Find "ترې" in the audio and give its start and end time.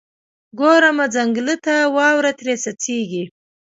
2.39-2.55